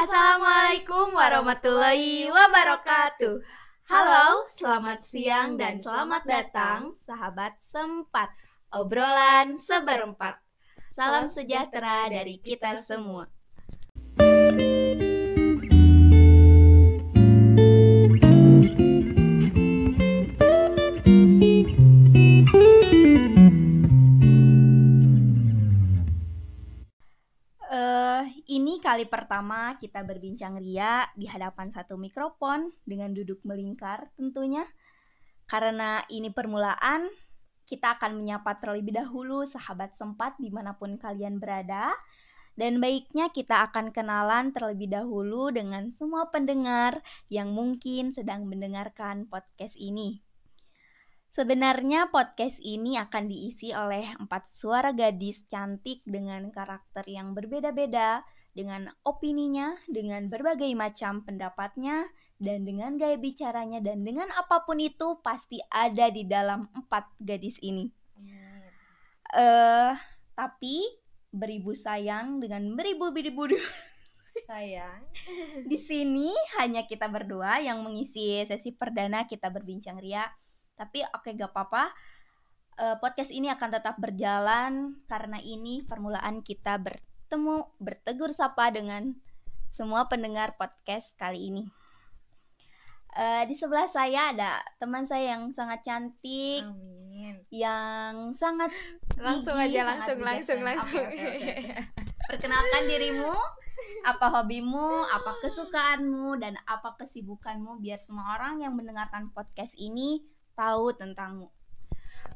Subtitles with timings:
[0.00, 3.36] Assalamualaikum warahmatullahi wabarakatuh.
[3.84, 8.32] Halo, selamat siang dan selamat datang sahabat sempat
[8.72, 10.40] obrolan seberempat.
[10.88, 13.28] Salam sejahtera dari kita semua.
[28.90, 34.66] Kali pertama kita berbincang ria di hadapan satu mikrofon dengan duduk melingkar tentunya.
[35.46, 37.06] Karena ini permulaan,
[37.70, 41.94] kita akan menyapa terlebih dahulu sahabat sempat di mana pun kalian berada.
[42.58, 46.98] Dan baiknya kita akan kenalan terlebih dahulu dengan semua pendengar
[47.30, 50.18] yang mungkin sedang mendengarkan podcast ini.
[51.30, 58.90] Sebenarnya podcast ini akan diisi oleh empat suara gadis cantik dengan karakter yang berbeda-beda, dengan
[59.06, 65.62] opininya, dengan berbagai macam pendapatnya, dan dengan gaya bicaranya, dan dengan apa pun itu pasti
[65.70, 67.90] ada di dalam empat gadis ini.
[69.30, 69.92] Eh,
[70.34, 70.82] tapi
[71.30, 73.54] beribu sayang dengan beribu-beribu
[74.50, 75.06] sayang
[75.70, 80.26] di sini hanya kita berdua yang mengisi sesi perdana kita berbincang ria.
[80.74, 81.94] Tapi oke gak apa-apa.
[82.80, 86.80] Eh, podcast ini akan tetap berjalan karena ini permulaan kita
[87.30, 89.14] bertemu bertegur sapa dengan
[89.70, 91.70] semua pendengar podcast kali ini.
[93.14, 98.74] Eh, di sebelah saya ada teman saya yang sangat cantik, amin yang sangat
[99.22, 100.66] langsung gigih, aja sangat langsung langsung bijaksana.
[100.74, 101.78] langsung Oke, oke, oke.
[102.34, 103.34] Perkenalkan dirimu,
[104.10, 110.26] apa hobimu, apa kesukaanmu, dan apa kesibukanmu biar semua orang yang mendengarkan podcast ini
[110.58, 111.46] tahu tentangmu.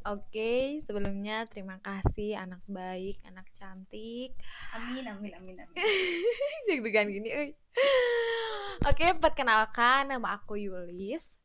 [0.05, 4.37] Oke, sebelumnya terima kasih anak baik, anak cantik.
[4.77, 5.77] Amin, amin, amin, amin.
[6.69, 7.51] Deg-degan gini, euy.
[8.85, 11.41] Oke, perkenalkan nama aku Yulis.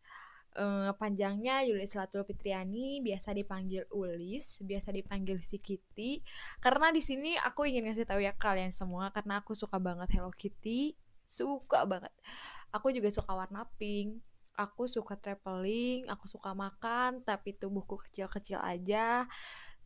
[0.60, 6.20] Eh, panjangnya Yulis Latul Fitriani, biasa dipanggil Ulis, biasa dipanggil si Kitty.
[6.60, 10.36] Karena di sini aku ingin ngasih tahu ya kalian semua karena aku suka banget Hello
[10.36, 12.12] Kitty, suka banget.
[12.76, 14.20] Aku juga suka warna pink.
[14.60, 19.24] Aku suka traveling, aku suka makan, tapi tubuhku kecil-kecil aja.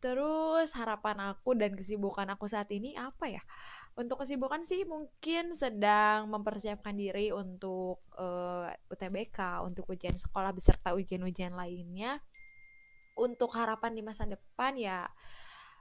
[0.02, 3.42] Terus harapan aku dan kesibukan aku saat ini apa ya?
[3.94, 11.54] Untuk kesibukan sih mungkin sedang mempersiapkan diri untuk eh, UTBK, untuk ujian sekolah beserta ujian-ujian
[11.54, 12.18] lainnya.
[13.14, 15.06] Untuk harapan di masa depan ya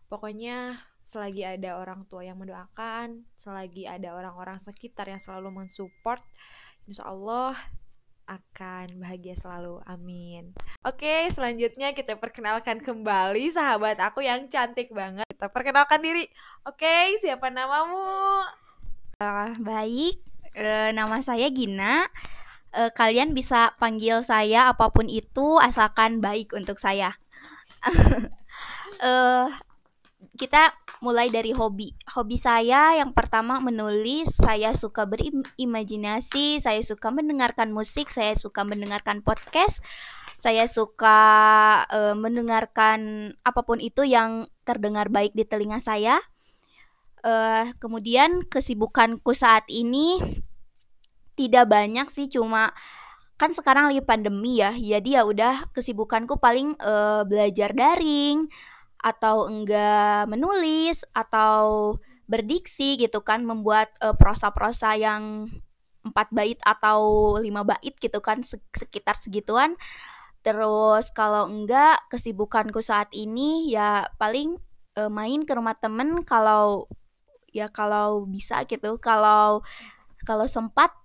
[0.05, 6.21] pokoknya selagi ada orang tua yang mendoakan, selagi ada orang-orang sekitar yang selalu mensupport,
[6.85, 7.57] insya Allah
[8.27, 9.79] akan bahagia selalu.
[9.87, 10.55] Amin.
[10.83, 15.27] Oke, selanjutnya kita perkenalkan kembali sahabat aku yang cantik banget.
[15.27, 16.25] Kita perkenalkan diri.
[16.63, 18.43] Oke, siapa namamu?
[19.19, 20.19] Ah, baik,
[20.55, 22.07] eh, nama saya Gina.
[22.73, 27.13] Eh, kalian bisa panggil saya apa pun itu asalkan baik untuk saya.
[29.03, 29.47] eh
[30.33, 30.73] kita
[31.05, 31.93] mulai dari hobi.
[32.09, 39.21] Hobi saya yang pertama menulis, saya suka berimajinasi, saya suka mendengarkan musik, saya suka mendengarkan
[39.21, 39.85] podcast,
[40.41, 41.19] saya suka
[41.91, 46.17] eh, mendengarkan apa pun itu yang terdengar baik di telinga saya.
[47.23, 50.17] Eh, kemudian kesibukanku saat ini
[51.37, 52.73] tidak banyak sih, cuma
[53.37, 58.49] kan sekarang lagi pandemi ya, jadi ya udah kesibukanku paling eh, belajar daring
[59.03, 65.51] atau enggak menulis atau berdiksi gitu kan membuat eh, prosa-prosa yang
[66.03, 69.75] empat bait atau lima bait gitu kan se- sekitar segituan.
[70.43, 74.55] Terus kalau enggak kesibukanku saat ini ya paling
[74.95, 76.87] eh, main ke rumah temen kalau
[77.51, 79.61] ya kalau bisa gitu kalau
[80.23, 80.95] kalau sempat.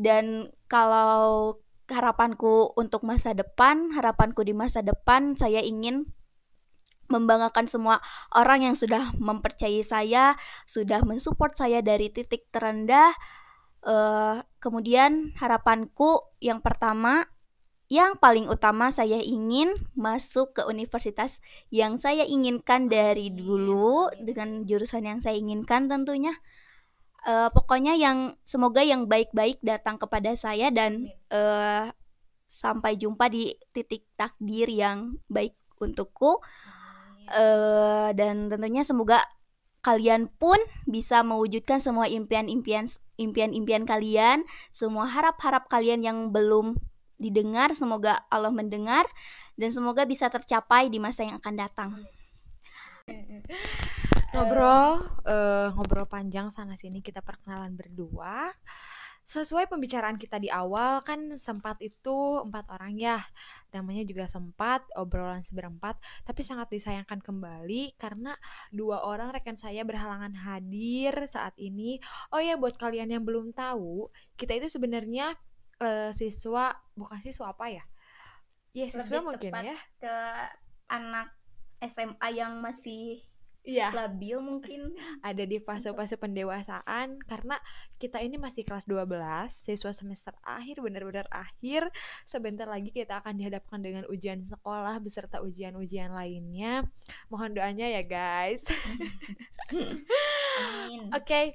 [0.00, 6.08] Dan kalau harapanku untuk masa depan harapanku di masa depan saya ingin
[7.10, 7.98] membanggakan semua
[8.32, 13.12] orang yang sudah mempercayai saya, sudah mensupport saya dari titik terendah.
[13.84, 17.26] Eh, kemudian harapanku yang pertama,
[17.90, 21.42] yang paling utama saya ingin masuk ke universitas
[21.74, 26.30] yang saya inginkan dari dulu dengan jurusan yang saya inginkan tentunya.
[27.26, 31.86] Eh, pokoknya yang semoga yang baik-baik datang kepada saya dan eh,
[32.50, 36.42] sampai jumpa di titik takdir yang baik untukku
[37.30, 39.22] eh dan tentunya semoga
[39.80, 42.84] kalian pun bisa mewujudkan semua impian-impian
[43.20, 46.80] impian-impian kalian, semua harap-harap kalian yang belum
[47.20, 49.04] didengar, semoga Allah mendengar
[49.60, 51.90] dan semoga bisa tercapai di masa yang akan datang.
[54.30, 58.54] ngobrol eh, ngobrol panjang sana sini kita perkenalan berdua
[59.24, 63.22] sesuai pembicaraan kita di awal kan sempat itu empat orang ya.
[63.70, 66.00] Namanya juga sempat obrolan seberempat.
[66.26, 68.34] Tapi sangat disayangkan kembali karena
[68.74, 72.02] dua orang rekan saya berhalangan hadir saat ini.
[72.34, 75.38] Oh ya buat kalian yang belum tahu kita itu sebenarnya
[75.78, 77.84] uh, siswa bukan siswa apa ya?
[78.74, 79.78] Ya siswa Lebih mungkin ya.
[79.98, 80.16] ke
[80.90, 81.30] anak
[81.80, 83.22] SMA yang masih
[83.64, 83.88] iya.
[83.92, 84.92] labil mungkin.
[85.28, 87.56] Ada di fase-fase pendewasaan karena
[88.00, 89.06] kita ini masih kelas 12
[89.48, 91.88] siswa semester akhir benar-benar akhir.
[92.24, 96.84] Sebentar lagi kita akan dihadapkan dengan ujian sekolah beserta ujian-ujian lainnya.
[97.32, 98.68] Mohon doanya ya guys.
[99.70, 99.94] Oke
[101.14, 101.46] okay,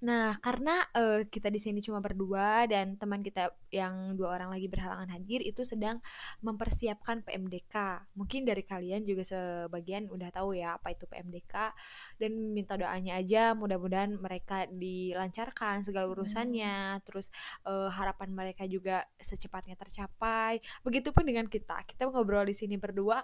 [0.00, 4.64] Nah, karena uh, kita di sini cuma berdua dan teman kita yang dua orang lagi
[4.64, 6.00] berhalangan hadir itu sedang
[6.40, 8.08] mempersiapkan PMDK.
[8.16, 11.76] Mungkin dari kalian juga sebagian udah tahu ya apa itu PMDK
[12.16, 16.96] dan minta doanya aja mudah-mudahan mereka dilancarkan segala urusannya.
[16.96, 17.04] Hmm.
[17.04, 17.28] Terus
[17.68, 20.64] uh, harapan mereka juga secepatnya tercapai.
[20.80, 21.84] Begitupun dengan kita.
[21.84, 23.20] Kita ngobrol di sini berdua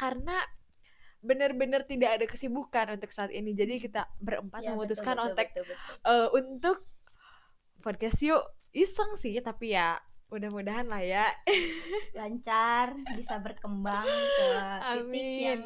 [0.00, 0.40] karena
[1.24, 5.64] benar-benar tidak ada kesibukan untuk saat ini jadi kita berempat ya, memutuskan betul, betul, betul,
[5.64, 5.96] betul.
[6.04, 6.76] Uh, untuk
[7.80, 8.44] podcast yuk
[8.76, 9.96] iseng sih tapi ya
[10.28, 11.26] mudah-mudahan lah ya
[12.18, 14.48] lancar bisa berkembang ke
[14.92, 15.12] amin.
[15.12, 15.64] titik yang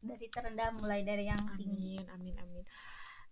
[0.00, 2.64] dari terendah mulai dari yang tinggi amin amin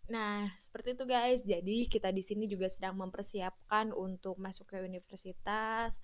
[0.08, 1.44] Nah, seperti itu guys.
[1.44, 6.00] Jadi kita di sini juga sedang mempersiapkan untuk masuk ke universitas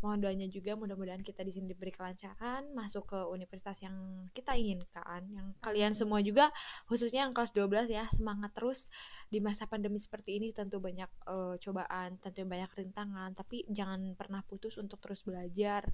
[0.00, 5.28] mohon doanya juga mudah-mudahan kita di sini diberi kelancaran masuk ke universitas yang kita inginkan
[5.28, 6.48] yang kalian semua juga
[6.88, 8.88] khususnya yang kelas 12 ya semangat terus
[9.28, 10.48] di masa pandemi seperti ini.
[10.56, 15.84] Tentu banyak uh, cobaan tentu banyak rintangan tapi jangan pernah putus untuk terus belajar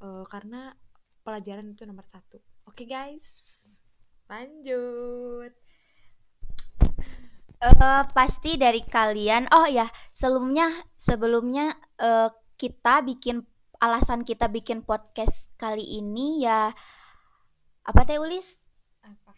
[0.00, 0.72] uh, karena
[1.26, 2.38] pelajaran itu nomor satu.
[2.64, 3.26] Oke okay, guys?
[4.30, 5.52] Lanjut.
[7.60, 9.44] Uh, pasti dari kalian.
[9.52, 9.84] Oh ya
[10.16, 11.68] sebelumnya sebelumnya
[12.00, 13.40] uh, kita bikin
[13.80, 16.68] alasan kita bikin podcast kali ini ya
[17.80, 18.60] apa teh Ulis?
[19.00, 19.32] Apa?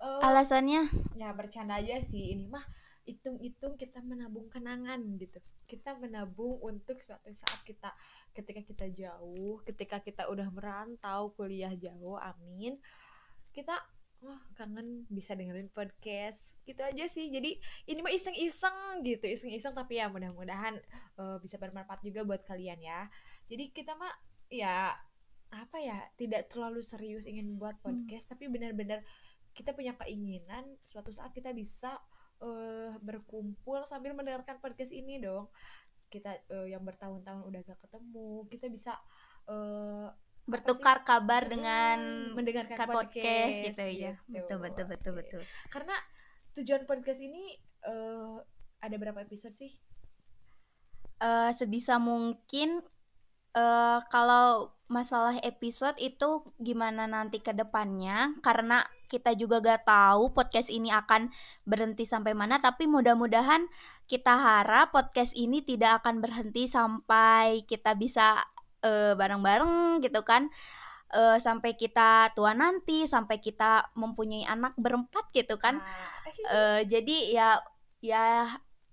[0.00, 0.88] Uh, Alasannya?
[1.12, 2.64] Ya bercanda aja sih ini mah
[3.04, 5.36] hitung-hitung kita menabung kenangan gitu.
[5.68, 7.92] Kita menabung untuk suatu saat kita
[8.32, 12.80] ketika kita jauh, ketika kita udah merantau kuliah jauh, amin.
[13.52, 13.76] Kita
[14.24, 20.00] oh kangen bisa dengerin podcast gitu aja sih jadi ini mah iseng-iseng gitu iseng-iseng tapi
[20.00, 20.80] ya mudah-mudahan
[21.20, 23.12] uh, bisa bermanfaat juga buat kalian ya
[23.52, 24.12] jadi kita mah
[24.48, 24.96] ya
[25.52, 27.84] apa ya tidak terlalu serius ingin buat hmm.
[27.84, 28.32] podcast hmm.
[28.32, 29.00] tapi benar-benar
[29.54, 32.00] kita punya keinginan suatu saat kita bisa
[32.42, 35.46] uh, berkumpul sambil mendengarkan podcast ini dong
[36.10, 38.92] kita uh, yang bertahun-tahun udah gak ketemu kita bisa
[39.46, 40.10] uh,
[40.44, 44.12] bertukar kabar dengan mendengarkan podcast, podcast gitu ya.
[44.28, 44.44] Gitu.
[44.44, 45.42] Betul betul betul betul.
[45.72, 45.96] Karena
[46.54, 47.56] tujuan podcast ini
[47.88, 48.38] uh,
[48.84, 49.72] ada berapa episode sih?
[51.24, 52.84] Uh, sebisa mungkin
[53.56, 60.68] uh, kalau masalah episode itu gimana nanti ke depannya karena kita juga gak tahu podcast
[60.68, 61.32] ini akan
[61.64, 63.64] berhenti sampai mana tapi mudah-mudahan
[64.04, 68.44] kita harap podcast ini tidak akan berhenti sampai kita bisa
[68.84, 70.52] uh, bareng-bareng gitu kan.
[71.14, 75.80] Uh, sampai kita tua nanti sampai kita mempunyai anak berempat gitu kan.
[76.52, 77.48] Uh, jadi ya
[78.04, 78.24] ya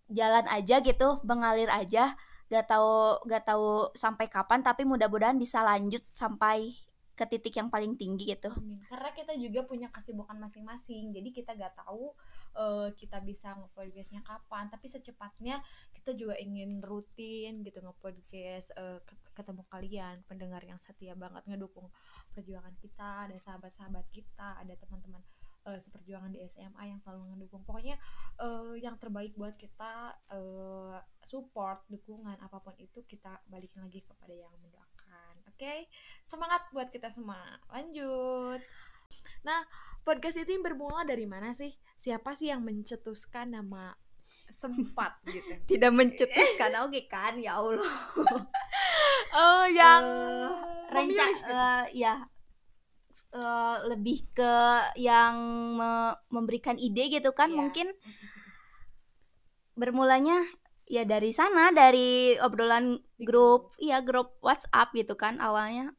[0.07, 2.15] jalan aja gitu mengalir aja.
[2.51, 6.75] Gak tahu gak tahu sampai kapan tapi mudah-mudahan bisa lanjut sampai
[7.21, 8.49] ke titik yang paling tinggi gitu.
[8.49, 8.81] Amin.
[8.89, 12.17] Karena kita juga punya kesibukan masing-masing, jadi kita gak tahu
[12.57, 15.61] uh, kita bisa nge-podcastnya kapan, tapi secepatnya
[15.93, 18.97] kita juga ingin rutin gitu nge-podcast uh,
[19.37, 21.93] ketemu kalian, pendengar yang setia banget ngedukung
[22.33, 25.21] perjuangan kita, ada sahabat-sahabat kita, ada teman-teman
[25.69, 27.61] uh, seperjuangan di SMA yang selalu ngedukung.
[27.69, 28.01] Pokoknya
[28.41, 34.33] uh, yang terbaik buat kita uh, support, dukungan apa pun itu kita balikin lagi kepada
[34.33, 35.00] yang mendoakan
[35.61, 35.85] okay?
[36.25, 37.37] semangat buat kita semua.
[37.69, 38.59] Lanjut.
[39.45, 39.61] Nah
[40.01, 41.69] podcast ini bermula dari mana sih?
[41.93, 43.93] Siapa sih yang mencetuskan nama
[44.49, 45.77] sempat gitu?
[45.77, 46.81] Tidak mencetuskan.
[46.81, 47.37] Oke okay, kan?
[47.37, 47.77] Ya allah.
[49.31, 52.19] Oh yang uh, renca uh, ya
[53.31, 54.55] uh, lebih ke
[54.99, 55.35] yang
[55.79, 57.55] me memberikan ide gitu kan yeah.
[57.63, 57.87] mungkin.
[59.79, 60.43] Bermulanya
[60.89, 65.93] ya dari sana dari obrolan grup iya grup WhatsApp gitu kan awalnya.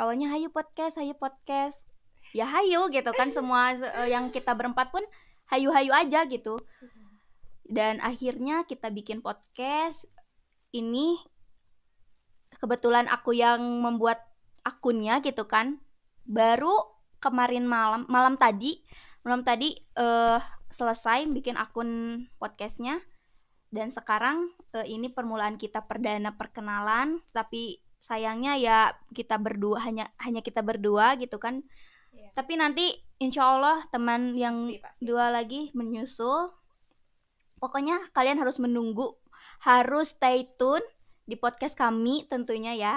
[0.00, 1.84] Awalnya hayu podcast hayu podcast.
[2.32, 5.02] Ya hayu gitu kan semua uh, yang kita berempat pun
[5.50, 6.56] hayu-hayu aja gitu.
[7.66, 10.06] Dan akhirnya kita bikin podcast
[10.70, 11.18] ini
[12.58, 14.22] kebetulan aku yang membuat
[14.62, 15.82] akunnya gitu kan.
[16.24, 16.72] Baru
[17.20, 18.80] kemarin malam malam tadi
[19.20, 20.40] malam tadi uh,
[20.72, 23.02] selesai bikin akun podcastnya
[23.70, 28.78] dan sekarang uh, ini permulaan kita perdana perkenalan tapi sayangnya ya
[29.14, 31.62] kita berdua hanya hanya kita berdua gitu kan
[32.10, 32.34] yeah.
[32.34, 35.02] tapi nanti insya Allah teman yang pasti, pasti.
[35.06, 36.50] dua lagi menyusul
[37.62, 39.14] pokoknya kalian harus menunggu
[39.62, 40.84] harus stay tune
[41.28, 42.96] di podcast kami tentunya ya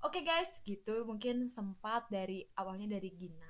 [0.00, 3.49] Oke okay guys, gitu mungkin sempat dari awalnya dari Gina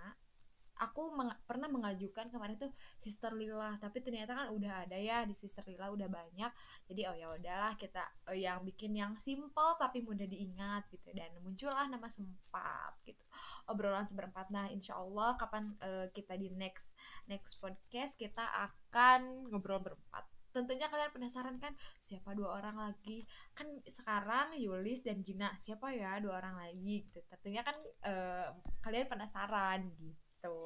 [0.80, 5.37] aku meng pernah mengajukan kemarin tuh Sister Lila tapi ternyata kan udah ada ya di
[5.37, 6.50] Sister Lila udah banyak.
[6.88, 8.00] Jadi oh ya udahlah kita
[8.32, 11.12] oh, yang bikin yang simple tapi mudah diingat gitu.
[11.12, 13.20] Dan muncullah nama sempat gitu.
[13.68, 14.49] Obrolan seberempat.
[14.49, 16.96] Nah insya Allah kapan uh, kita di next
[17.28, 20.25] next podcast kita akan ngobrol berempat.
[20.50, 23.22] Tentunya kalian penasaran kan siapa dua orang lagi?
[23.54, 25.54] Kan sekarang Yulis dan Gina.
[25.60, 27.22] Siapa ya dua orang lagi gitu?
[27.28, 28.50] Tentunya kan uh,
[28.82, 30.56] kalian penasaran gitu gitu.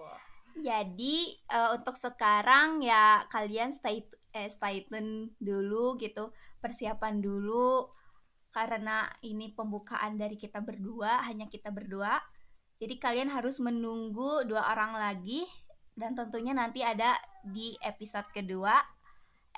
[0.63, 6.31] Jadi uh, untuk sekarang ya kalian stay eh, stay tune dulu gitu,
[6.63, 7.91] persiapan dulu
[8.55, 12.23] karena ini pembukaan dari kita berdua, hanya kita berdua.
[12.79, 15.43] Jadi kalian harus menunggu dua orang lagi
[15.99, 18.79] dan tentunya nanti ada di episode kedua,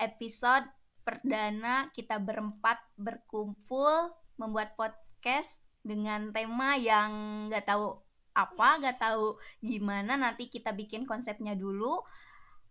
[0.01, 0.65] episode
[1.05, 8.06] perdana kita berempat berkumpul membuat podcast dengan tema yang nggak tahu
[8.37, 12.05] apa nggak tahu gimana nanti kita bikin konsepnya dulu.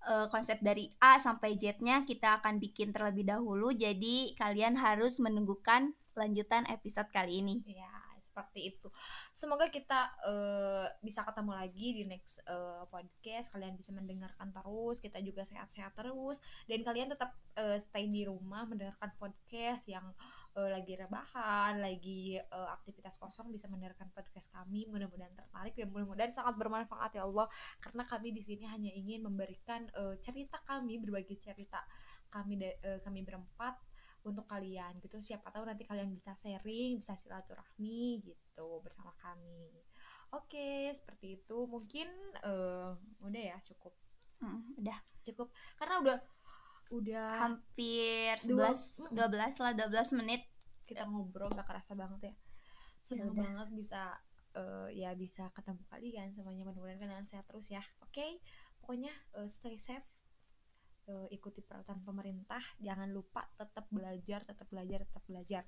[0.07, 3.75] Uh, konsep dari A sampai Z-nya kita akan bikin terlebih dahulu.
[3.75, 7.67] Jadi kalian harus menunggukan lanjutan episode kali ini.
[7.67, 7.91] Ya
[8.37, 8.93] seperti itu.
[9.33, 13.49] Semoga kita uh, bisa ketemu lagi di next uh, podcast.
[13.49, 16.45] Kalian bisa mendengarkan terus kita juga sehat-sehat terus.
[16.69, 20.05] Dan kalian tetap uh, stay di rumah mendengarkan podcast yang
[20.65, 24.89] lagi rebahan, lagi uh, aktivitas kosong bisa mendengarkan podcast kami.
[24.89, 27.45] Mudah-mudahan tertarik dan mudah-mudahan sangat bermanfaat ya Allah
[27.85, 31.85] karena kami di sini hanya ingin memberikan uh, cerita kami, berbagi cerita
[32.33, 33.77] kami uh, kami berempat
[34.25, 35.21] untuk kalian gitu.
[35.21, 39.85] Siapa tahu nanti kalian bisa sharing, bisa silaturahmi gitu bersama kami.
[40.35, 41.69] Oke, seperti itu.
[41.69, 42.09] Mungkin
[42.43, 43.95] uh, udah ya cukup.
[44.37, 45.49] Hmm, udah cukup
[45.81, 46.17] karena udah
[46.91, 50.47] udah hampir 11 12 lah 12 menit.
[50.87, 52.35] Kita ngobrol gak kerasa banget ya.
[53.03, 54.03] Senang ya banget bisa
[54.55, 57.83] uh, ya bisa ketemu kalian semuanya mudah-mudahan kalian sehat terus ya.
[58.03, 58.31] Oke okay?
[58.83, 60.07] pokoknya uh, stay safe
[61.11, 62.63] uh, ikuti peraturan pemerintah.
[62.79, 65.63] Jangan lupa tetap belajar tetap belajar tetap belajar.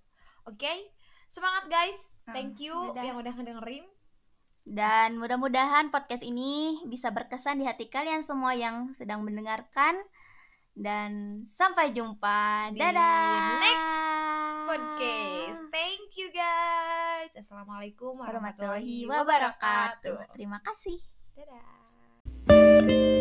[0.46, 0.78] Oke okay?
[1.26, 1.98] semangat guys.
[2.26, 3.02] Ah, thank you udah.
[3.02, 3.87] yang udah ngedengerin.
[4.68, 9.96] Dan mudah-mudahan podcast ini bisa berkesan di hati kalian semua yang sedang mendengarkan
[10.78, 12.70] dan sampai jumpa.
[12.70, 13.58] Di Dadah.
[13.58, 13.99] Next
[14.70, 15.61] podcast.
[15.75, 17.35] Thank you guys.
[17.35, 20.30] Assalamualaikum warahmatullahi wabarakatuh.
[20.38, 21.02] Terima kasih.
[21.35, 23.17] Dadah.